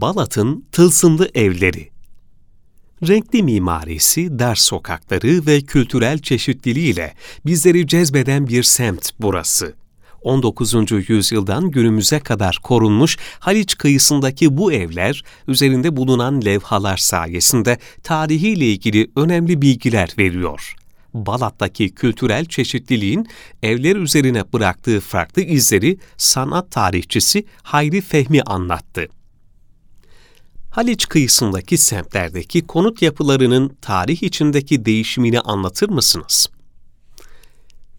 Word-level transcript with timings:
Balat'ın 0.00 0.64
tılsımlı 0.72 1.30
evleri. 1.34 1.90
Renkli 3.08 3.42
mimarisi, 3.42 4.38
dar 4.38 4.54
sokakları 4.54 5.46
ve 5.46 5.60
kültürel 5.60 6.18
çeşitliliğiyle 6.18 7.14
bizleri 7.46 7.86
cezbeden 7.86 8.46
bir 8.46 8.62
semt 8.62 9.10
burası. 9.20 9.74
19. 10.22 10.74
yüzyıldan 11.08 11.70
günümüze 11.70 12.20
kadar 12.20 12.58
korunmuş 12.62 13.16
Haliç 13.38 13.78
kıyısındaki 13.78 14.56
bu 14.56 14.72
evler, 14.72 15.22
üzerinde 15.48 15.96
bulunan 15.96 16.44
levhalar 16.44 16.96
sayesinde 16.96 17.78
tarihiyle 18.02 18.66
ilgili 18.66 19.10
önemli 19.16 19.62
bilgiler 19.62 20.14
veriyor. 20.18 20.74
Balat'taki 21.14 21.94
kültürel 21.94 22.44
çeşitliliğin 22.44 23.26
evler 23.62 23.96
üzerine 23.96 24.52
bıraktığı 24.52 25.00
farklı 25.00 25.42
izleri 25.42 25.98
sanat 26.16 26.70
tarihçisi 26.70 27.44
Hayri 27.62 28.00
Fehmi 28.00 28.42
anlattı. 28.42 29.17
Haliç 30.78 31.08
kıyısındaki 31.08 31.78
semtlerdeki 31.78 32.66
konut 32.66 33.02
yapılarının 33.02 33.76
tarih 33.82 34.22
içindeki 34.22 34.84
değişimini 34.84 35.40
anlatır 35.40 35.88
mısınız? 35.88 36.48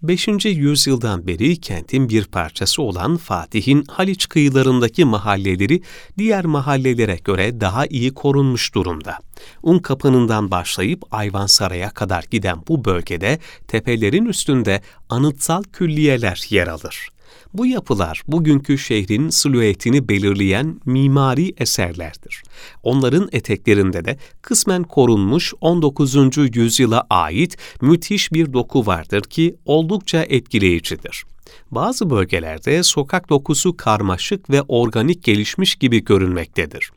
5. 0.03 0.27
yüzyıldan 0.45 1.27
beri 1.27 1.61
kentin 1.61 2.09
bir 2.09 2.25
parçası 2.25 2.81
olan 2.81 3.17
Fatih'in 3.17 3.84
Haliç 3.87 4.29
kıyılarındaki 4.29 5.05
mahalleleri 5.05 5.81
diğer 6.17 6.45
mahallelere 6.45 7.15
göre 7.23 7.61
daha 7.61 7.85
iyi 7.85 8.13
korunmuş 8.13 8.75
durumda. 8.75 9.17
Un 9.63 9.79
kapınından 9.79 10.51
başlayıp 10.51 11.03
Ayvansaray'a 11.11 11.89
kadar 11.89 12.23
giden 12.31 12.57
bu 12.67 12.85
bölgede 12.85 13.39
tepelerin 13.67 14.25
üstünde 14.25 14.81
anıtsal 15.09 15.63
külliyeler 15.63 16.45
yer 16.49 16.67
alır. 16.67 17.09
Bu 17.53 17.65
yapılar 17.65 18.21
bugünkü 18.27 18.77
şehrin 18.77 19.29
silüetini 19.29 20.09
belirleyen 20.09 20.79
mimari 20.85 21.53
eserlerdir. 21.57 22.43
Onların 22.83 23.29
eteklerinde 23.31 24.05
de 24.05 24.17
kısmen 24.41 24.83
korunmuş 24.83 25.53
19. 25.61 26.15
yüzyıla 26.55 27.07
ait 27.09 27.57
müthiş 27.81 28.34
bir 28.34 28.54
doku 28.54 28.85
vardır 28.85 29.21
ki 29.21 29.55
oldukça 29.65 30.23
etkileyicidir. 30.23 31.23
Bazı 31.71 32.09
bölgelerde 32.09 32.84
sokak 32.84 33.29
dokusu 33.29 33.77
karmaşık 33.77 34.49
ve 34.49 34.61
organik 34.61 35.23
gelişmiş 35.23 35.76
gibi 35.76 36.04
görünmektedir. 36.04 36.91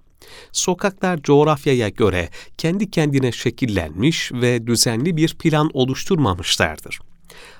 Sokaklar 0.52 1.22
coğrafyaya 1.22 1.88
göre 1.88 2.28
kendi 2.58 2.90
kendine 2.90 3.32
şekillenmiş 3.32 4.32
ve 4.32 4.66
düzenli 4.66 5.16
bir 5.16 5.34
plan 5.34 5.70
oluşturmamışlardır. 5.72 6.98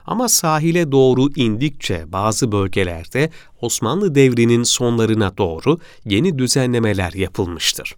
Ama 0.07 0.29
sahile 0.29 0.93
doğru 0.93 1.29
indikçe 1.37 2.13
bazı 2.13 2.53
bölgelerde 2.53 3.31
Osmanlı 3.61 4.15
devrinin 4.15 4.63
sonlarına 4.63 5.39
doğru 5.39 5.79
yeni 6.05 6.39
düzenlemeler 6.39 7.13
yapılmıştır. 7.13 7.97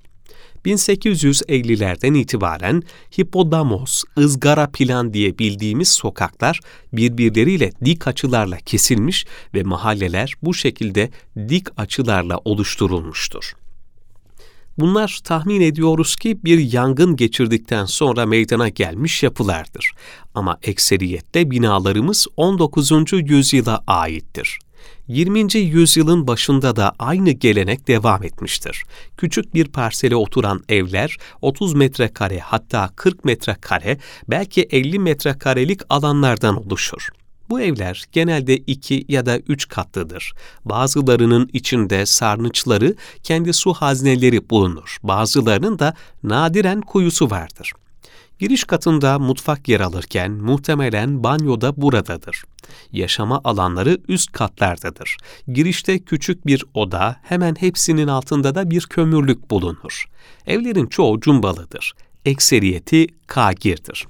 1850'lerden 0.65 2.15
itibaren 2.15 2.83
hipodamos, 3.19 4.05
ızgara 4.19 4.71
plan 4.71 5.15
diye 5.15 5.39
bildiğimiz 5.39 5.89
sokaklar 5.89 6.61
birbirleriyle 6.93 7.73
dik 7.85 8.07
açılarla 8.09 8.57
kesilmiş 8.57 9.27
ve 9.55 9.63
mahalleler 9.63 10.35
bu 10.43 10.55
şekilde 10.55 11.11
dik 11.49 11.67
açılarla 11.77 12.39
oluşturulmuştur. 12.45 13.53
Bunlar 14.79 15.21
tahmin 15.25 15.61
ediyoruz 15.61 16.17
ki 16.17 16.45
bir 16.45 16.73
yangın 16.73 17.17
geçirdikten 17.17 17.85
sonra 17.85 18.27
meydana 18.27 18.69
gelmiş 18.69 19.23
yapılardır. 19.23 19.91
Ama 20.35 20.59
ekseriyette 20.63 21.51
binalarımız 21.51 22.27
19. 22.37 22.93
yüzyıla 23.13 23.85
aittir. 23.87 24.59
20. 25.09 25.57
yüzyılın 25.57 26.27
başında 26.27 26.77
da 26.77 26.93
aynı 26.99 27.31
gelenek 27.31 27.89
devam 27.89 28.23
etmiştir. 28.23 28.83
Küçük 29.17 29.55
bir 29.55 29.65
parsele 29.65 30.17
oturan 30.17 30.61
evler 30.69 31.17
30 31.43 31.75
metrekare 31.75 32.39
hatta 32.39 32.91
40 32.97 33.25
metrekare 33.25 33.99
belki 34.29 34.63
50 34.63 34.99
metrekarelik 34.99 35.81
alanlardan 35.91 36.67
oluşur. 36.67 37.09
Bu 37.51 37.61
evler 37.61 38.05
genelde 38.13 38.57
iki 38.57 39.05
ya 39.09 39.27
da 39.27 39.39
üç 39.39 39.69
katlıdır. 39.69 40.33
Bazılarının 40.65 41.51
içinde 41.53 42.07
sarnıçları, 42.07 42.95
kendi 43.23 43.53
su 43.53 43.73
hazneleri 43.73 44.51
bulunur. 44.51 44.99
Bazılarının 45.03 45.79
da 45.79 45.95
nadiren 46.23 46.81
kuyusu 46.81 47.31
vardır. 47.31 47.73
Giriş 48.39 48.65
katında 48.65 49.19
mutfak 49.19 49.69
yer 49.69 49.81
alırken 49.81 50.31
muhtemelen 50.31 51.25
banyo 51.25 51.61
da 51.61 51.77
buradadır. 51.77 52.43
Yaşama 52.93 53.41
alanları 53.45 53.99
üst 54.09 54.33
katlardadır. 54.33 55.17
Girişte 55.49 55.99
küçük 55.99 56.47
bir 56.47 56.65
oda, 56.75 57.17
hemen 57.23 57.55
hepsinin 57.55 58.09
altında 58.09 58.55
da 58.55 58.71
bir 58.71 58.83
kömürlük 58.83 59.51
bulunur. 59.51 60.05
Evlerin 60.47 60.87
çoğu 60.87 61.21
cumbalıdır. 61.21 61.93
Ekseriyeti 62.25 63.07
kagirdir. 63.27 64.07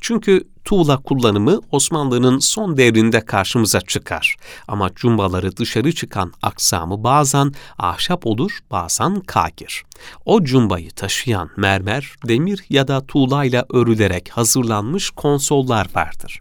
Çünkü 0.00 0.44
tuğla 0.68 0.96
kullanımı 0.96 1.60
Osmanlı'nın 1.72 2.38
son 2.38 2.76
devrinde 2.76 3.20
karşımıza 3.20 3.80
çıkar. 3.80 4.36
Ama 4.68 4.90
cumbaları 4.94 5.56
dışarı 5.56 5.92
çıkan 5.92 6.32
aksamı 6.42 7.04
bazen 7.04 7.52
ahşap 7.78 8.26
olur, 8.26 8.58
bazen 8.70 9.20
kagir. 9.20 9.82
O 10.24 10.44
cumbayı 10.44 10.90
taşıyan 10.90 11.50
mermer, 11.56 12.12
demir 12.28 12.64
ya 12.70 12.88
da 12.88 13.06
tuğlayla 13.06 13.66
örülerek 13.70 14.28
hazırlanmış 14.28 15.10
konsollar 15.10 15.86
vardır. 15.94 16.40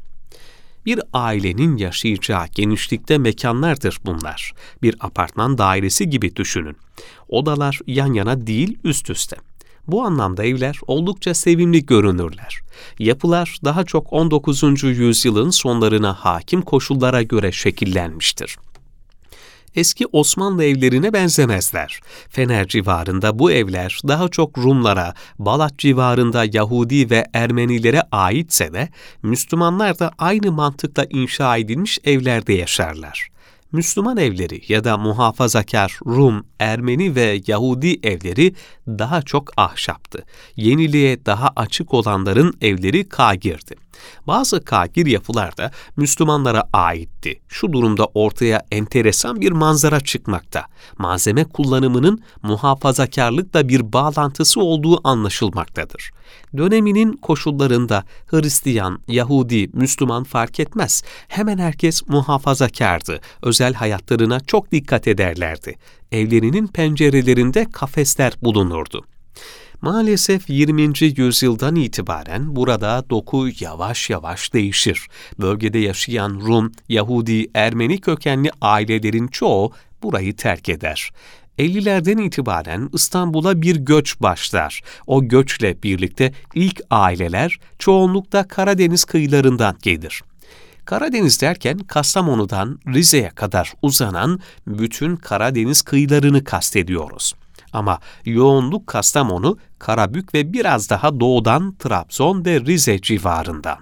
Bir 0.85 0.99
ailenin 1.13 1.77
yaşayacağı 1.77 2.47
genişlikte 2.47 3.17
mekanlardır 3.17 3.97
bunlar. 4.05 4.53
Bir 4.81 4.95
apartman 4.99 5.57
dairesi 5.57 6.09
gibi 6.09 6.35
düşünün. 6.35 6.77
Odalar 7.27 7.79
yan 7.87 8.13
yana 8.13 8.47
değil 8.47 8.79
üst 8.83 9.09
üste. 9.09 9.37
Bu 9.87 10.03
anlamda 10.03 10.45
evler 10.45 10.79
oldukça 10.87 11.33
sevimli 11.33 11.85
görünürler. 11.85 12.59
Yapılar 12.99 13.57
daha 13.65 13.83
çok 13.83 14.13
19. 14.13 14.83
yüzyılın 14.83 15.49
sonlarına 15.49 16.13
hakim 16.13 16.61
koşullara 16.61 17.23
göre 17.23 17.51
şekillenmiştir 17.51 18.57
eski 19.77 20.05
Osmanlı 20.11 20.63
evlerine 20.63 21.13
benzemezler. 21.13 21.99
Fener 22.29 22.67
civarında 22.67 23.39
bu 23.39 23.51
evler 23.51 23.99
daha 24.07 24.27
çok 24.27 24.57
Rumlara, 24.57 25.13
Balat 25.39 25.77
civarında 25.77 26.45
Yahudi 26.53 27.09
ve 27.09 27.25
Ermenilere 27.33 28.03
aitse 28.11 28.73
de 28.73 28.89
Müslümanlar 29.23 29.99
da 29.99 30.11
aynı 30.17 30.51
mantıkla 30.51 31.05
inşa 31.09 31.57
edilmiş 31.57 31.99
evlerde 32.03 32.53
yaşarlar. 32.53 33.29
Müslüman 33.71 34.17
evleri 34.17 34.61
ya 34.67 34.83
da 34.83 34.97
muhafazakar 34.97 35.99
Rum, 36.05 36.45
Ermeni 36.59 37.15
ve 37.15 37.41
Yahudi 37.47 37.99
evleri 38.03 38.55
daha 38.87 39.21
çok 39.21 39.51
ahşaptı. 39.57 40.23
Yeniliğe 40.55 41.25
daha 41.25 41.51
açık 41.55 41.93
olanların 41.93 42.53
evleri 42.61 43.09
kagirdi. 43.09 43.75
Bazı 44.27 44.65
kagir 44.65 45.05
yapılar 45.05 45.57
da 45.57 45.71
Müslümanlara 45.95 46.63
aitti. 46.73 47.41
Şu 47.47 47.73
durumda 47.73 48.05
ortaya 48.05 48.61
enteresan 48.71 49.41
bir 49.41 49.51
manzara 49.51 49.99
çıkmakta. 49.99 50.65
Malzeme 50.97 51.43
kullanımının 51.43 52.23
muhafazakarlıkla 52.43 53.69
bir 53.69 53.93
bağlantısı 53.93 54.61
olduğu 54.61 55.07
anlaşılmaktadır. 55.07 56.11
Döneminin 56.57 57.13
koşullarında 57.13 58.03
Hristiyan, 58.27 58.99
Yahudi, 59.07 59.69
Müslüman 59.73 60.23
fark 60.23 60.59
etmez. 60.59 61.03
Hemen 61.27 61.57
herkes 61.57 62.07
muhafazakardı. 62.07 63.21
Özel 63.41 63.73
hayatlarına 63.73 64.39
çok 64.39 64.71
dikkat 64.71 65.07
ederlerdi. 65.07 65.75
Evlerinin 66.11 66.67
pencerelerinde 66.67 67.65
kafesler 67.73 68.33
bulunurdu. 68.41 69.05
Maalesef 69.81 70.49
20. 70.49 70.93
yüzyıldan 71.17 71.75
itibaren 71.75 72.55
burada 72.55 73.05
doku 73.09 73.47
yavaş 73.59 74.09
yavaş 74.09 74.53
değişir. 74.53 75.07
Bölgede 75.39 75.79
yaşayan 75.79 76.41
Rum, 76.45 76.71
Yahudi, 76.89 77.47
Ermeni 77.53 78.01
kökenli 78.01 78.51
ailelerin 78.61 79.27
çoğu 79.27 79.71
burayı 80.03 80.35
terk 80.35 80.69
eder. 80.69 81.11
50'lerden 81.59 82.17
itibaren 82.17 82.89
İstanbul'a 82.93 83.61
bir 83.61 83.75
göç 83.75 84.21
başlar. 84.21 84.81
O 85.07 85.23
göçle 85.27 85.83
birlikte 85.83 86.33
ilk 86.55 86.81
aileler 86.89 87.59
çoğunlukla 87.79 88.47
Karadeniz 88.47 89.03
kıyılarından 89.05 89.77
gelir. 89.81 90.21
Karadeniz 90.85 91.41
derken 91.41 91.77
Kastamonu'dan 91.77 92.79
Rize'ye 92.87 93.29
kadar 93.29 93.73
uzanan 93.81 94.39
bütün 94.67 95.15
Karadeniz 95.15 95.81
kıyılarını 95.81 96.43
kastediyoruz. 96.43 97.33
Ama 97.73 97.99
yoğunluk 98.25 98.87
Kastamonu, 98.87 99.57
Karabük 99.79 100.33
ve 100.33 100.53
biraz 100.53 100.89
daha 100.89 101.19
doğudan 101.19 101.75
Trabzon 101.79 102.45
ve 102.45 102.61
Rize 102.61 103.01
civarından. 103.01 103.77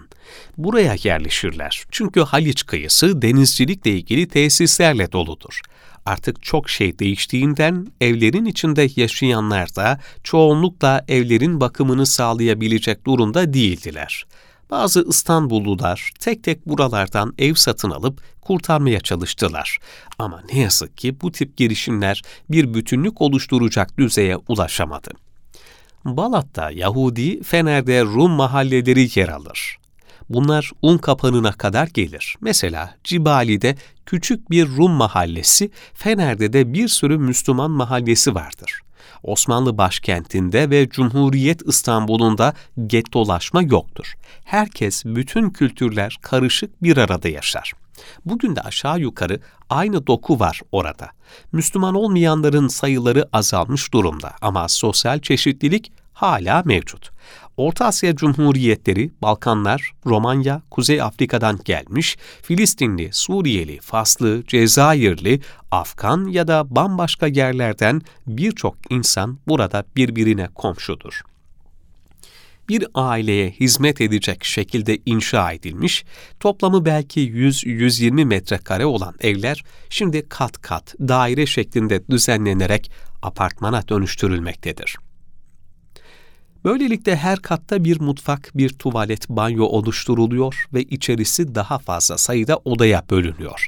Buraya 0.58 0.96
yerleşirler. 1.04 1.84
Çünkü 1.92 2.22
Haliç 2.22 2.66
kıyısı 2.66 3.22
denizcilikle 3.22 3.92
ilgili 3.92 4.28
tesislerle 4.28 5.12
doludur. 5.12 5.62
Artık 6.06 6.44
çok 6.44 6.70
şey 6.70 7.00
değiştiğinden 7.00 7.88
evlerin 8.02 8.46
içinde 8.46 8.88
yaşayanlar 8.96 9.76
da 9.76 10.00
çoğunlukla 10.24 11.06
evlerin 11.08 11.62
bakımını 11.62 12.06
sağlayabilecek 12.06 13.06
durumda 13.06 13.54
değildiler. 13.54 14.26
Bazı 14.72 15.06
İstanbullular 15.10 16.12
tek 16.20 16.44
tek 16.44 16.68
buralardan 16.68 17.34
ev 17.38 17.54
satın 17.54 17.90
alıp 17.90 18.22
kurtarmaya 18.42 19.00
çalıştılar. 19.00 19.80
Ama 20.20 20.44
ne 20.54 20.60
yazık 20.60 20.98
ki 20.98 21.22
bu 21.22 21.32
tip 21.32 21.58
girişimler 21.58 22.22
bir 22.50 22.74
bütünlük 22.74 23.22
oluşturacak 23.22 23.98
düzeye 23.98 24.38
ulaşamadı. 24.38 25.12
Balat'ta 26.06 26.72
Yahudi, 26.72 27.44
Fener'de 27.44 28.04
Rum 28.04 28.32
mahalleleri 28.32 29.20
yer 29.20 29.30
alır. 29.30 29.78
Bunlar 30.30 30.72
un 30.82 30.98
kapanına 30.98 31.52
kadar 31.52 31.88
gelir. 31.88 32.36
Mesela 32.42 32.96
Cibali'de 33.04 33.76
küçük 34.06 34.52
bir 34.52 34.68
Rum 34.68 34.92
mahallesi, 34.92 35.72
Fener'de 35.94 36.54
de 36.54 36.74
bir 36.74 36.88
sürü 36.88 37.18
Müslüman 37.18 37.72
mahallesi 37.72 38.36
vardır. 38.36 38.82
Osmanlı 39.24 39.78
başkentinde 39.78 40.70
ve 40.70 40.90
Cumhuriyet 40.90 41.62
İstanbul'unda 41.68 42.54
gettolaşma 42.88 43.62
yoktur. 43.62 44.14
Herkes, 44.44 45.06
bütün 45.06 45.50
kültürler 45.50 46.18
karışık 46.22 46.84
bir 46.84 46.98
arada 46.98 47.30
yaşar. 47.30 47.74
Bugün 48.26 48.56
de 48.56 48.62
aşağı 48.62 49.00
yukarı 49.00 49.40
aynı 49.70 50.08
doku 50.08 50.40
var 50.40 50.62
orada. 50.72 51.10
Müslüman 51.52 51.96
olmayanların 51.96 52.68
sayıları 52.68 53.30
azalmış 53.34 53.94
durumda 53.94 54.34
ama 54.42 54.68
sosyal 54.68 55.20
çeşitlilik 55.20 55.92
hala 56.14 56.64
mevcut. 56.66 57.15
Orta 57.58 57.86
Asya 57.86 58.16
Cumhuriyetleri, 58.16 59.12
Balkanlar, 59.22 59.92
Romanya, 60.06 60.62
Kuzey 60.72 61.02
Afrika'dan 61.02 61.60
gelmiş, 61.66 62.18
Filistinli, 62.42 63.10
Suriyeli, 63.12 63.80
Faslı, 63.82 64.44
Cezayirli, 64.48 65.42
Afgan 65.72 66.26
ya 66.26 66.48
da 66.48 66.76
bambaşka 66.76 67.28
yerlerden 67.28 68.02
birçok 68.28 68.78
insan 68.90 69.40
burada 69.48 69.84
birbirine 69.96 70.48
komşudur 70.56 71.22
bir 72.70 72.88
aileye 72.94 73.52
hizmet 73.52 74.02
edecek 74.02 74.44
şekilde 74.44 74.98
inşa 75.06 75.52
edilmiş, 75.52 76.06
toplamı 76.40 76.86
belki 76.86 77.22
100-120 77.22 78.26
metrekare 78.26 78.86
olan 78.86 79.16
evler 79.22 79.64
şimdi 79.90 80.30
kat 80.30 80.62
kat 80.62 80.96
daire 81.00 81.46
şeklinde 81.46 82.08
düzenlenerek 82.08 82.92
apartmana 83.22 83.88
dönüştürülmektedir. 83.88 84.96
Böylelikle 86.66 87.16
her 87.16 87.40
katta 87.40 87.84
bir 87.84 88.02
mutfak, 88.02 88.52
bir 88.56 88.70
tuvalet, 88.70 89.30
banyo 89.30 89.64
oluşturuluyor 89.64 90.66
ve 90.74 90.84
içerisi 90.84 91.56
daha 91.56 91.80
fazla 91.80 92.18
sayıda 92.18 92.58
odaya 92.66 93.04
bölünüyor. 93.10 93.68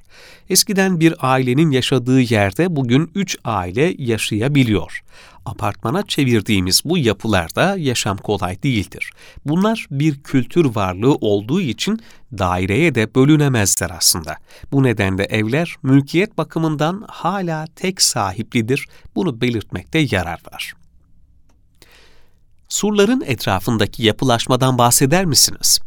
Eskiden 0.50 1.00
bir 1.00 1.14
ailenin 1.20 1.72
yaşadığı 1.72 2.22
yerde 2.22 2.76
bugün 2.76 3.12
üç 3.16 3.38
aile 3.44 3.96
yaşayabiliyor. 3.98 5.04
Apartmana 5.46 6.04
çevirdiğimiz 6.08 6.82
bu 6.86 6.98
yapılarda 6.98 7.76
yaşam 7.78 8.18
kolay 8.18 8.64
değildir. 8.64 9.12
Bunlar 9.46 9.88
bir 9.92 10.24
kültür 10.24 10.76
varlığı 10.76 11.16
olduğu 11.16 11.62
için 11.62 12.00
daireye 12.38 12.96
de 12.96 13.16
bölünemezler 13.16 13.92
aslında. 13.98 14.38
Bu 14.72 14.84
nedenle 14.84 15.24
evler 15.24 15.76
mülkiyet 15.84 16.38
bakımından 16.38 17.06
hala 17.08 17.66
tek 17.76 18.02
sahiplidir. 18.02 18.88
Bunu 19.16 19.42
belirtmekte 19.42 20.00
yarar 20.00 20.40
var. 20.54 20.77
Surların 22.70 23.24
etrafındaki 23.26 24.04
yapılaşmadan 24.04 24.78
bahseder 24.78 25.26
misiniz? 25.26 25.80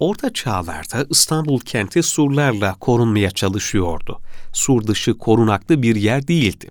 Orta 0.00 0.32
çağlarda 0.32 1.06
İstanbul 1.10 1.60
kenti 1.60 2.02
surlarla 2.02 2.74
korunmaya 2.74 3.30
çalışıyordu. 3.30 4.20
Sur 4.52 4.86
dışı 4.86 5.18
korunaklı 5.18 5.82
bir 5.82 5.96
yer 5.96 6.28
değildi. 6.28 6.70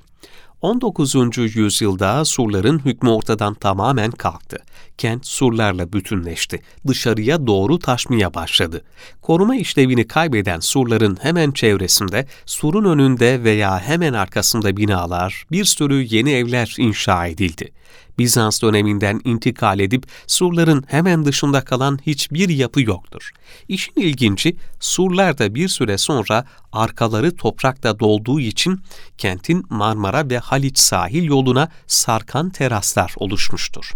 19. 0.61 1.15
yüzyılda 1.37 2.25
surların 2.25 2.79
hükmü 2.85 3.09
ortadan 3.09 3.53
tamamen 3.53 4.11
kalktı. 4.11 4.57
Kent 4.97 5.27
surlarla 5.27 5.93
bütünleşti. 5.93 6.61
Dışarıya 6.87 7.47
doğru 7.47 7.79
taşmaya 7.79 8.33
başladı. 8.33 8.81
Koruma 9.21 9.55
işlevini 9.55 10.07
kaybeden 10.07 10.59
surların 10.59 11.17
hemen 11.21 11.51
çevresinde, 11.51 12.27
surun 12.45 12.85
önünde 12.85 13.43
veya 13.43 13.79
hemen 13.79 14.13
arkasında 14.13 14.77
binalar, 14.77 15.45
bir 15.51 15.65
sürü 15.65 16.15
yeni 16.15 16.31
evler 16.31 16.75
inşa 16.77 17.27
edildi. 17.27 17.71
Bizans 18.17 18.61
döneminden 18.61 19.21
intikal 19.23 19.79
edip 19.79 20.05
surların 20.27 20.83
hemen 20.87 21.25
dışında 21.25 21.61
kalan 21.61 21.99
hiçbir 22.05 22.49
yapı 22.49 22.81
yoktur. 22.81 23.31
İşin 23.67 23.93
ilginci 23.95 24.55
surlar 24.79 25.37
da 25.37 25.55
bir 25.55 25.67
süre 25.67 25.97
sonra 25.97 26.45
arkaları 26.71 27.35
toprakla 27.35 27.99
dolduğu 27.99 28.39
için 28.39 28.81
kentin 29.17 29.65
Marmara 29.69 30.29
ve 30.29 30.37
Haliç 30.37 30.77
sahil 30.77 31.23
yoluna 31.23 31.69
sarkan 31.87 32.49
teraslar 32.49 33.13
oluşmuştur. 33.17 33.91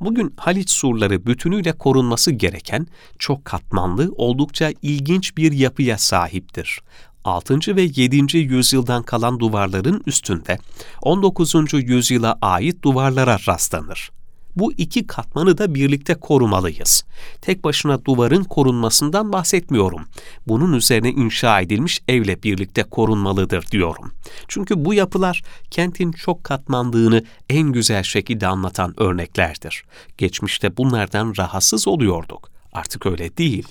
Bugün 0.00 0.34
Haliç 0.36 0.70
surları 0.70 1.26
bütünüyle 1.26 1.72
korunması 1.72 2.30
gereken 2.30 2.86
çok 3.18 3.44
katmanlı, 3.44 4.12
oldukça 4.16 4.72
ilginç 4.82 5.36
bir 5.36 5.52
yapıya 5.52 5.98
sahiptir. 5.98 6.80
6. 7.24 7.76
ve 7.76 7.82
7. 7.82 8.36
yüzyıldan 8.36 9.02
kalan 9.02 9.38
duvarların 9.40 10.02
üstünde 10.06 10.58
19. 11.02 11.54
yüzyıla 11.72 12.38
ait 12.42 12.82
duvarlara 12.82 13.38
rastlanır. 13.48 14.10
Bu 14.56 14.72
iki 14.72 15.06
katmanı 15.06 15.58
da 15.58 15.74
birlikte 15.74 16.14
korumalıyız. 16.14 17.04
Tek 17.40 17.64
başına 17.64 18.04
duvarın 18.04 18.44
korunmasından 18.44 19.32
bahsetmiyorum. 19.32 20.04
Bunun 20.48 20.72
üzerine 20.72 21.10
inşa 21.10 21.60
edilmiş 21.60 22.00
evle 22.08 22.42
birlikte 22.42 22.82
korunmalıdır 22.82 23.66
diyorum. 23.66 24.12
Çünkü 24.48 24.84
bu 24.84 24.94
yapılar 24.94 25.42
kentin 25.70 26.12
çok 26.12 26.44
katmandığını 26.44 27.24
en 27.48 27.72
güzel 27.72 28.02
şekilde 28.02 28.46
anlatan 28.46 29.00
örneklerdir. 29.00 29.84
Geçmişte 30.18 30.76
bunlardan 30.76 31.34
rahatsız 31.38 31.88
oluyorduk. 31.88 32.50
Artık 32.72 33.06
öyle 33.06 33.36
değil. 33.36 33.68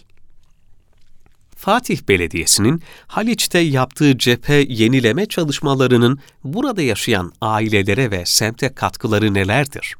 Fatih 1.59 1.99
Belediyesi'nin 2.07 2.81
Haliç'te 3.07 3.59
yaptığı 3.59 4.17
cephe 4.17 4.65
yenileme 4.69 5.25
çalışmalarının 5.25 6.19
burada 6.43 6.81
yaşayan 6.81 7.33
ailelere 7.41 8.11
ve 8.11 8.25
semte 8.25 8.73
katkıları 8.73 9.33
nelerdir? 9.33 9.95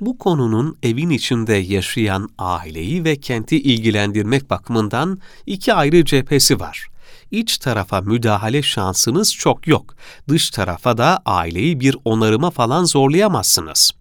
Bu 0.00 0.18
konunun 0.18 0.78
evin 0.82 1.10
içinde 1.10 1.54
yaşayan 1.54 2.28
aileyi 2.38 3.04
ve 3.04 3.16
kenti 3.16 3.62
ilgilendirmek 3.62 4.50
bakımından 4.50 5.18
iki 5.46 5.74
ayrı 5.74 6.04
cephesi 6.04 6.60
var. 6.60 6.88
İç 7.30 7.58
tarafa 7.58 8.00
müdahale 8.00 8.62
şansınız 8.62 9.34
çok 9.34 9.66
yok. 9.66 9.94
Dış 10.28 10.50
tarafa 10.50 10.98
da 10.98 11.20
aileyi 11.24 11.80
bir 11.80 11.96
onarıma 12.04 12.50
falan 12.50 12.84
zorlayamazsınız. 12.84 13.92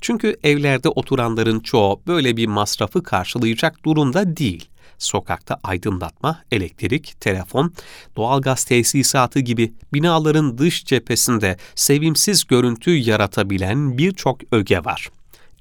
Çünkü 0.00 0.36
evlerde 0.42 0.88
oturanların 0.88 1.60
çoğu 1.60 2.02
böyle 2.06 2.36
bir 2.36 2.46
masrafı 2.46 3.02
karşılayacak 3.02 3.84
durumda 3.84 4.36
değil 4.36 4.68
sokakta 4.98 5.60
aydınlatma, 5.62 6.42
elektrik, 6.52 7.20
telefon, 7.20 7.72
doğalgaz 8.16 8.64
tesisatı 8.64 9.40
gibi 9.40 9.72
binaların 9.92 10.58
dış 10.58 10.84
cephesinde 10.84 11.56
sevimsiz 11.74 12.44
görüntü 12.44 12.90
yaratabilen 12.90 13.98
birçok 13.98 14.52
öge 14.52 14.84
var. 14.84 15.08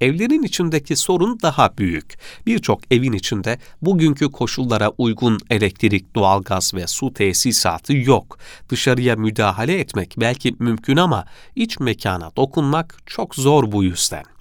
Evlerin 0.01 0.43
içindeki 0.43 0.95
sorun 0.95 1.39
daha 1.41 1.77
büyük. 1.77 2.17
Birçok 2.45 2.79
evin 2.91 3.13
içinde 3.13 3.59
bugünkü 3.81 4.31
koşullara 4.31 4.89
uygun 4.97 5.39
elektrik, 5.49 6.15
doğalgaz 6.15 6.73
ve 6.73 6.87
su 6.87 7.13
tesisatı 7.13 7.97
yok. 7.97 8.37
Dışarıya 8.69 9.15
müdahale 9.15 9.79
etmek 9.79 10.15
belki 10.17 10.55
mümkün 10.59 10.97
ama 10.97 11.25
iç 11.55 11.79
mekana 11.79 12.31
dokunmak 12.35 12.97
çok 13.05 13.35
zor 13.35 13.71
bu 13.71 13.83
yüzden 13.83 14.36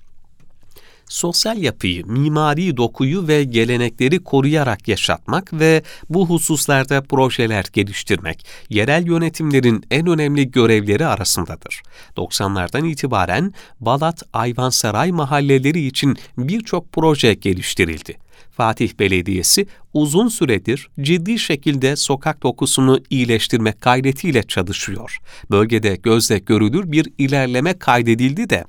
sosyal 1.09 1.59
yapıyı, 1.59 2.07
mimari 2.07 2.77
dokuyu 2.77 3.29
ve 3.29 3.45
gelenekleri 3.45 4.19
koruyarak 4.19 4.89
yaşatmak 4.89 5.53
ve 5.53 5.83
bu 6.09 6.29
hususlarda 6.29 7.03
projeler 7.03 7.65
geliştirmek, 7.73 8.47
yerel 8.71 9.07
yönetimlerin 9.07 9.85
en 9.91 10.07
önemli 10.07 10.51
görevleri 10.51 11.07
arasındadır. 11.07 11.83
90'lardan 12.17 12.89
itibaren 12.89 13.55
Balat, 13.81 14.23
Ayvansaray 14.33 15.13
mahalleleri 15.13 15.87
için 15.87 16.17
birçok 16.39 16.93
proje 16.93 17.35
geliştirildi. 17.35 18.27
Fatih 18.57 18.99
Belediyesi 18.99 19.67
uzun 19.95 20.29
süredir 20.29 20.89
ciddi 21.01 21.39
şekilde 21.39 21.97
sokak 21.97 22.43
dokusunu 22.43 23.01
iyileştirmek 23.11 23.81
gayretiyle 23.81 24.43
çalışıyor. 24.43 25.19
Bölgede 25.51 25.97
gözle 25.97 26.39
görülür 26.39 26.93
bir 26.93 27.13
ilerleme 27.19 27.79
kaydedildi 27.79 28.51
de 28.51 28.65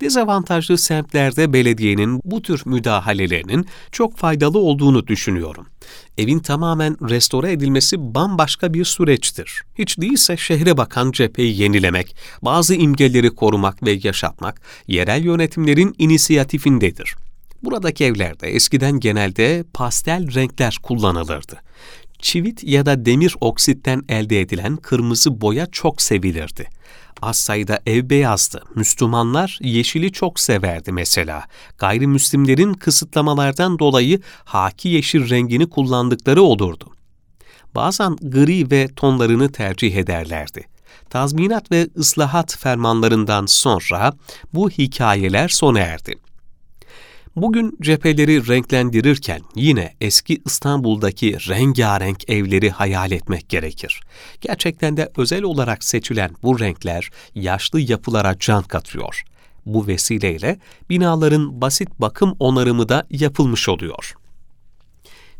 Dezavantajlı 0.00 0.78
semtlerde 0.78 1.52
belediyenin 1.52 2.20
bu 2.24 2.42
tür 2.42 2.62
müdahalelerinin 2.66 3.66
çok 3.92 4.16
faydalı 4.16 4.58
olduğunu 4.58 5.06
düşünüyorum. 5.06 5.66
Evin 6.18 6.38
tamamen 6.38 7.10
restore 7.10 7.52
edilmesi 7.52 8.14
bambaşka 8.14 8.74
bir 8.74 8.84
süreçtir. 8.84 9.62
Hiç 9.78 9.98
değilse 9.98 10.36
şehre 10.36 10.76
bakan 10.76 11.10
cepheyi 11.10 11.60
yenilemek, 11.60 12.16
bazı 12.42 12.74
imgeleri 12.74 13.30
korumak 13.30 13.82
ve 13.82 13.98
yaşatmak 14.02 14.60
yerel 14.86 15.24
yönetimlerin 15.24 15.94
inisiyatifindedir. 15.98 17.14
Buradaki 17.62 18.04
evlerde 18.04 18.48
eskiden 18.48 19.00
genelde 19.00 19.64
pastel 19.74 20.34
renkler 20.34 20.78
kullanılırdı 20.82 21.67
Çivit 22.18 22.64
ya 22.64 22.86
da 22.86 23.04
demir 23.04 23.34
oksitten 23.40 24.02
elde 24.08 24.40
edilen 24.40 24.76
kırmızı 24.76 25.40
boya 25.40 25.66
çok 25.66 26.02
sevilirdi. 26.02 26.68
Az 27.22 27.36
sayıda 27.36 27.80
ev 27.86 28.10
beyazdı. 28.10 28.62
Müslümanlar 28.74 29.58
yeşili 29.62 30.12
çok 30.12 30.40
severdi 30.40 30.92
mesela. 30.92 31.44
Gayrimüslimlerin 31.78 32.74
kısıtlamalardan 32.74 33.78
dolayı 33.78 34.20
haki 34.44 34.88
yeşil 34.88 35.30
rengini 35.30 35.68
kullandıkları 35.70 36.42
olurdu. 36.42 36.92
Bazen 37.74 38.16
gri 38.16 38.70
ve 38.70 38.88
tonlarını 38.96 39.52
tercih 39.52 39.96
ederlerdi. 39.96 40.64
Tazminat 41.10 41.72
ve 41.72 41.88
ıslahat 41.96 42.56
fermanlarından 42.56 43.46
sonra 43.46 44.12
bu 44.54 44.70
hikayeler 44.70 45.48
sona 45.48 45.78
erdi. 45.78 46.27
Bugün 47.42 47.78
cepheleri 47.80 48.48
renklendirirken 48.48 49.40
yine 49.54 49.94
eski 50.00 50.40
İstanbul'daki 50.46 51.36
rengarenk 51.48 52.30
evleri 52.30 52.70
hayal 52.70 53.12
etmek 53.12 53.48
gerekir. 53.48 54.00
Gerçekten 54.40 54.96
de 54.96 55.10
özel 55.16 55.42
olarak 55.42 55.84
seçilen 55.84 56.30
bu 56.42 56.60
renkler 56.60 57.10
yaşlı 57.34 57.80
yapılara 57.80 58.38
can 58.38 58.62
katıyor. 58.62 59.22
Bu 59.66 59.86
vesileyle 59.86 60.58
binaların 60.90 61.60
basit 61.60 61.88
bakım 62.00 62.36
onarımı 62.38 62.88
da 62.88 63.06
yapılmış 63.10 63.68
oluyor 63.68 64.14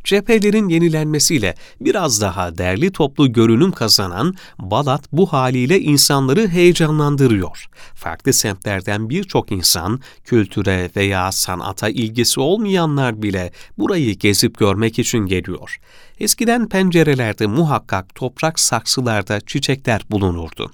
cephelerin 0.08 0.68
yenilenmesiyle 0.68 1.54
biraz 1.80 2.20
daha 2.20 2.58
derli 2.58 2.92
toplu 2.92 3.32
görünüm 3.32 3.72
kazanan 3.72 4.34
Balat 4.58 5.04
bu 5.12 5.32
haliyle 5.32 5.80
insanları 5.80 6.48
heyecanlandırıyor. 6.48 7.66
Farklı 7.94 8.32
semtlerden 8.32 9.10
birçok 9.10 9.52
insan, 9.52 10.00
kültüre 10.24 10.90
veya 10.96 11.32
sanata 11.32 11.88
ilgisi 11.88 12.40
olmayanlar 12.40 13.22
bile 13.22 13.52
burayı 13.78 14.18
gezip 14.18 14.58
görmek 14.58 14.98
için 14.98 15.18
geliyor. 15.18 15.80
Eskiden 16.20 16.68
pencerelerde 16.68 17.46
muhakkak 17.46 18.14
toprak 18.14 18.60
saksılarda 18.60 19.40
çiçekler 19.40 20.02
bulunurdu. 20.10 20.70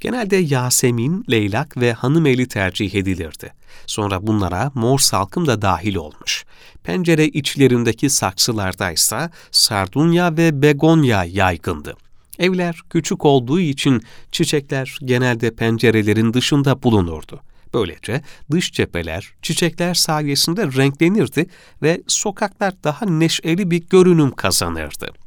Genelde 0.00 0.36
Yasemin, 0.36 1.24
Leylak 1.30 1.76
ve 1.76 1.92
Hanımeli 1.92 2.48
tercih 2.48 2.94
edilirdi. 2.94 3.52
Sonra 3.86 4.26
bunlara 4.26 4.70
mor 4.74 4.98
salkım 4.98 5.46
da 5.46 5.62
dahil 5.62 5.94
olmuş. 5.94 6.44
Pencere 6.84 7.26
içlerindeki 7.26 8.10
saksılarda 8.10 8.90
ise 8.90 9.30
sardunya 9.50 10.36
ve 10.36 10.62
begonya 10.62 11.24
yaygındı. 11.24 11.96
Evler 12.38 12.80
küçük 12.90 13.24
olduğu 13.24 13.60
için 13.60 14.02
çiçekler 14.32 14.98
genelde 15.04 15.54
pencerelerin 15.54 16.34
dışında 16.34 16.82
bulunurdu. 16.82 17.40
Böylece 17.74 18.22
dış 18.50 18.72
cepheler 18.72 19.32
çiçekler 19.42 19.94
sayesinde 19.94 20.66
renklenirdi 20.66 21.46
ve 21.82 22.02
sokaklar 22.06 22.74
daha 22.84 23.06
neşeli 23.06 23.70
bir 23.70 23.82
görünüm 23.90 24.30
kazanırdı. 24.30 25.25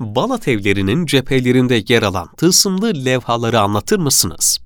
Balat 0.00 0.48
evlerinin 0.48 1.06
cephelerinde 1.06 1.84
yer 1.88 2.02
alan 2.02 2.28
tılsımlı 2.36 3.04
levhaları 3.04 3.60
anlatır 3.60 3.98
mısınız? 3.98 4.58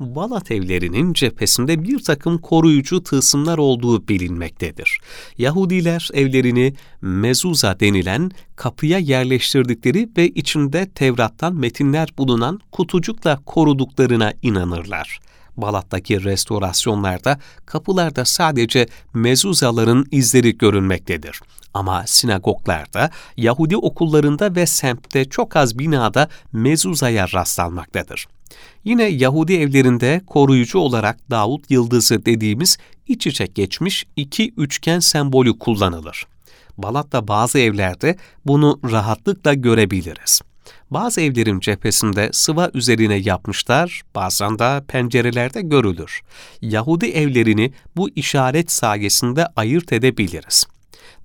Balat 0.00 0.50
evlerinin 0.50 1.12
cephesinde 1.12 1.84
bir 1.84 1.98
takım 1.98 2.38
koruyucu 2.38 3.02
tılsımlar 3.02 3.58
olduğu 3.58 4.08
bilinmektedir. 4.08 4.98
Yahudiler 5.38 6.08
evlerini 6.14 6.74
mezuza 7.02 7.80
denilen 7.80 8.30
kapıya 8.56 8.98
yerleştirdikleri 8.98 10.08
ve 10.16 10.28
içinde 10.28 10.90
Tevrat'tan 10.94 11.54
metinler 11.54 12.08
bulunan 12.18 12.60
kutucukla 12.72 13.40
koruduklarına 13.46 14.32
inanırlar. 14.42 15.20
Balat'taki 15.56 16.24
restorasyonlarda 16.24 17.38
kapılarda 17.66 18.24
sadece 18.24 18.86
mezuzaların 19.14 20.06
izleri 20.10 20.58
görünmektedir. 20.58 21.40
Ama 21.74 22.04
sinagoglarda, 22.06 23.10
Yahudi 23.36 23.76
okullarında 23.76 24.54
ve 24.54 24.66
semtte 24.66 25.24
çok 25.24 25.56
az 25.56 25.78
binada 25.78 26.28
mezuzaya 26.52 27.26
rastlanmaktadır. 27.34 28.26
Yine 28.84 29.04
Yahudi 29.04 29.54
evlerinde 29.54 30.20
koruyucu 30.26 30.78
olarak 30.78 31.30
Davut 31.30 31.70
yıldızı 31.70 32.26
dediğimiz 32.26 32.78
iç 33.06 33.26
içe 33.26 33.46
geçmiş 33.46 34.06
iki 34.16 34.52
üçgen 34.56 35.00
sembolü 35.00 35.58
kullanılır. 35.58 36.26
Balat'ta 36.78 37.28
bazı 37.28 37.58
evlerde 37.58 38.16
bunu 38.46 38.80
rahatlıkla 38.90 39.54
görebiliriz. 39.54 40.40
Bazı 40.90 41.20
evlerin 41.20 41.60
cephesinde 41.60 42.30
sıva 42.32 42.70
üzerine 42.74 43.14
yapmışlar, 43.14 44.02
bazen 44.14 44.58
de 44.58 44.84
pencerelerde 44.88 45.62
görülür. 45.62 46.20
Yahudi 46.62 47.06
evlerini 47.06 47.72
bu 47.96 48.10
işaret 48.10 48.70
sayesinde 48.70 49.46
ayırt 49.56 49.92
edebiliriz. 49.92 50.64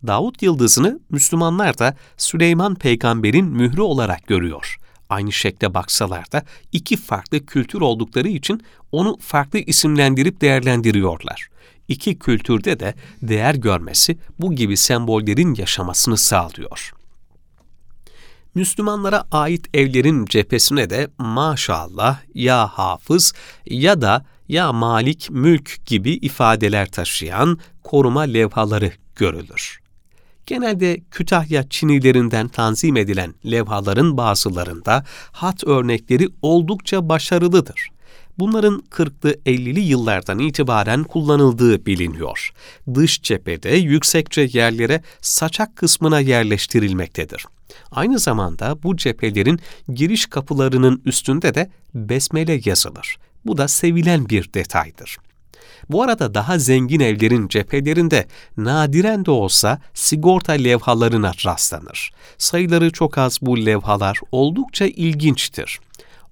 Davut 0.08 0.42
yıldızını 0.42 1.00
Müslümanlar 1.10 1.80
da 1.80 1.96
Süleyman 2.18 2.76
peygamberin 2.76 3.46
mührü 3.46 3.82
olarak 3.82 4.28
görüyor. 4.28 4.78
Aynı 5.10 5.32
şekle 5.32 5.74
baksalar 5.74 6.32
da 6.32 6.44
iki 6.72 6.98
farklı 6.98 7.46
kültür 7.46 7.82
oldukları 7.82 8.28
için 8.28 8.64
onu 8.92 9.18
farklı 9.20 9.60
isimlendirip 9.60 10.42
değerlendiriyorlar. 10.42 11.50
İki 11.88 12.20
kültürde 12.20 12.80
de 12.80 12.94
değer 13.22 13.56
görmesi 13.56 14.18
bu 14.40 14.54
gibi 14.54 14.78
sembollerin 14.78 15.56
yaşamasını 15.56 16.18
sağlıyor. 16.18 16.95
Müslümanlara 18.56 19.28
ait 19.32 19.68
evlerin 19.74 20.26
cephesine 20.26 20.90
de 20.90 21.08
maşallah 21.18 22.20
ya 22.34 22.68
hafız 22.68 23.34
ya 23.66 24.02
da 24.02 24.26
ya 24.48 24.74
malik 24.74 25.28
mülk 25.32 25.86
gibi 25.86 26.12
ifadeler 26.12 26.92
taşıyan 26.92 27.60
koruma 27.84 28.22
levhaları 28.22 28.92
görülür. 29.16 29.80
Genelde 30.46 31.02
Kütahya 31.12 31.70
Çinilerinden 31.70 32.48
tanzim 32.48 32.98
edilen 32.98 33.34
levhaların 33.46 34.18
bazılarında 34.18 35.06
hat 35.32 35.64
örnekleri 35.64 36.30
oldukça 36.42 37.10
başarılıdır. 37.10 37.90
Bunların 38.40 38.84
40'lı 38.92 39.34
50'li 39.34 39.80
yıllardan 39.80 40.40
itibaren 40.40 41.04
kullanıldığı 41.04 41.86
biliniyor. 41.86 42.52
Dış 42.94 43.22
cephede 43.22 43.70
yüksekçe 43.70 44.50
yerlere 44.54 45.02
saçak 45.22 45.76
kısmına 45.76 46.20
yerleştirilmektedir. 46.20 47.46
Aynı 47.92 48.20
zamanda 48.20 48.84
bu 48.84 48.98
cephelerin 48.98 49.60
giriş 49.94 50.26
kapılarının 50.26 51.02
üstünde 51.06 51.56
de 51.56 51.70
besmele 51.94 52.62
yazılır. 52.66 53.18
Bu 53.46 53.58
da 53.58 53.68
sevilen 53.68 54.30
bir 54.30 54.54
detaydır. 54.54 55.18
Bu 55.90 56.04
arada 56.04 56.34
daha 56.34 56.60
zengin 56.60 57.00
evlerin 57.00 57.48
cephelerinde 57.48 58.28
nadiren 58.58 59.26
de 59.26 59.32
olsa 59.32 59.80
sigorta 59.94 60.54
levhalarına 60.54 61.32
rastlanır. 61.46 62.12
Sayıları 62.38 62.92
çok 62.92 63.18
az 63.18 63.40
bu 63.42 63.66
levhalar 63.66 64.20
oldukça 64.32 64.86
ilginçtir. 64.86 65.80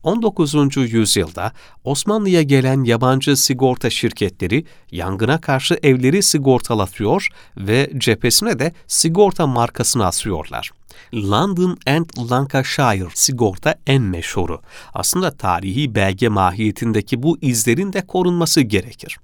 19. 0.04 0.78
yüzyılda 0.78 1.52
Osmanlı'ya 1.84 2.42
gelen 2.42 2.84
yabancı 2.84 3.38
sigorta 3.38 3.90
şirketleri 3.90 4.66
yangına 4.92 5.42
karşı 5.42 5.80
evleri 5.84 6.24
sigortalatıyor 6.24 7.28
ve 7.58 7.92
cephesine 7.98 8.60
de 8.60 8.74
sigorta 8.88 9.48
markasını 9.48 10.06
asıyorlar. 10.06 10.72
London 11.14 11.78
and 11.88 12.06
Lancashire 12.32 13.10
sigorta 13.14 13.76
en 13.88 14.02
meşhuru. 14.02 14.62
Aslında 14.94 15.32
tarihi 15.32 15.96
belge 15.96 16.28
mahiyetindeki 16.28 17.24
bu 17.24 17.38
izlerin 17.42 17.94
de 17.94 18.02
korunması 18.02 18.62
gerekir. 18.62 19.18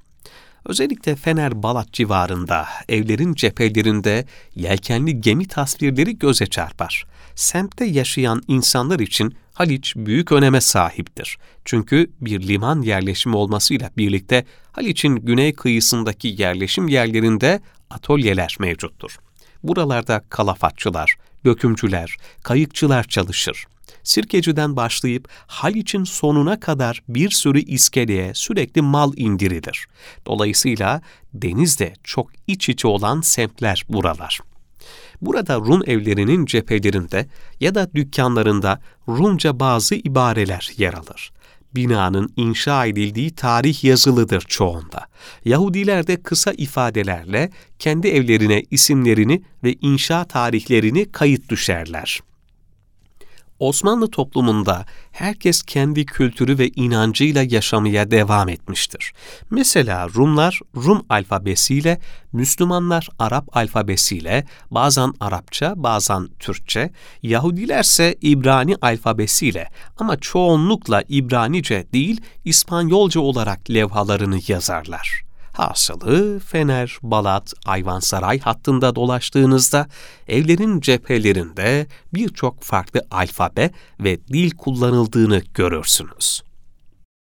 Özellikle 0.65 1.15
Fener 1.15 1.63
Balat 1.63 1.93
civarında 1.93 2.65
evlerin 2.89 3.33
cephelerinde 3.33 4.25
yelkenli 4.55 5.21
gemi 5.21 5.47
tasvirleri 5.47 6.19
göze 6.19 6.45
çarpar. 6.45 7.05
Semtte 7.35 7.85
yaşayan 7.85 8.41
insanlar 8.47 8.99
için 8.99 9.35
Haliç 9.53 9.93
büyük 9.95 10.31
öneme 10.31 10.61
sahiptir. 10.61 11.37
Çünkü 11.65 12.11
bir 12.21 12.47
liman 12.47 12.81
yerleşimi 12.81 13.35
olmasıyla 13.35 13.91
birlikte 13.97 14.45
Haliç'in 14.71 15.15
güney 15.15 15.53
kıyısındaki 15.53 16.35
yerleşim 16.37 16.87
yerlerinde 16.87 17.61
atölyeler 17.89 18.55
mevcuttur. 18.59 19.17
Buralarda 19.63 20.23
kalafatçılar, 20.29 21.15
dökümcüler, 21.45 22.17
kayıkçılar 22.43 23.03
çalışır. 23.03 23.65
Sirkeci'den 24.03 24.75
başlayıp 24.75 25.29
Haliç'in 25.47 26.03
sonuna 26.03 26.59
kadar 26.59 27.03
bir 27.07 27.29
sürü 27.29 27.61
iskeleye 27.61 28.33
sürekli 28.33 28.81
mal 28.81 29.13
indirilir. 29.15 29.87
Dolayısıyla 30.25 31.01
denizde 31.33 31.93
çok 32.03 32.29
iç 32.47 32.69
içe 32.69 32.87
olan 32.87 33.21
semtler 33.21 33.83
buralar. 33.89 34.39
Burada 35.21 35.55
Rum 35.55 35.81
evlerinin 35.85 36.45
cephelerinde 36.45 37.27
ya 37.59 37.75
da 37.75 37.93
dükkanlarında 37.93 38.81
Rumca 39.07 39.59
bazı 39.59 39.95
ibareler 39.95 40.71
yer 40.77 40.93
alır. 40.93 41.31
Binanın 41.75 42.33
inşa 42.35 42.85
edildiği 42.85 43.31
tarih 43.31 43.83
yazılıdır 43.83 44.41
çoğunda. 44.41 45.07
Yahudiler 45.45 46.07
de 46.07 46.21
kısa 46.21 46.51
ifadelerle 46.51 47.49
kendi 47.79 48.07
evlerine 48.07 48.63
isimlerini 48.71 49.41
ve 49.63 49.73
inşa 49.81 50.25
tarihlerini 50.25 51.11
kayıt 51.11 51.49
düşerler. 51.49 52.19
Osmanlı 53.59 54.11
toplumunda 54.11 54.85
herkes 55.11 55.61
kendi 55.61 56.05
kültürü 56.05 56.57
ve 56.57 56.67
inancıyla 56.67 57.43
yaşamaya 57.43 58.11
devam 58.11 58.49
etmiştir. 58.49 59.13
Mesela 59.49 60.09
Rumlar 60.15 60.59
Rum 60.75 61.05
alfabesiyle, 61.09 61.99
Müslümanlar 62.33 63.09
Arap 63.19 63.57
alfabesiyle, 63.57 64.45
bazen 64.71 65.13
Arapça, 65.19 65.73
bazen 65.75 66.27
Türkçe, 66.39 66.91
Yahudilerse 67.23 68.15
İbrani 68.21 68.75
alfabesiyle 68.81 69.67
ama 69.97 70.17
çoğunlukla 70.17 71.03
İbranice 71.09 71.87
değil 71.93 72.21
İspanyolca 72.45 73.21
olarak 73.21 73.69
levhalarını 73.69 74.39
yazarlar. 74.47 75.28
Hasılı 75.53 76.39
Fener, 76.39 76.97
Balat, 77.01 77.53
Ayvansaray 77.65 78.39
hattında 78.39 78.95
dolaştığınızda 78.95 79.87
evlerin 80.27 80.79
cephelerinde 80.79 81.87
birçok 82.13 82.63
farklı 82.63 83.01
alfabe 83.11 83.71
ve 83.99 84.27
dil 84.27 84.51
kullanıldığını 84.51 85.41
görürsünüz. 85.53 86.48